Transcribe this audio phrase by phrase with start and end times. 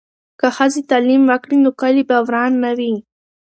[0.39, 2.93] که ښځې تعلیم وکړي نو کلي به وران نه وي.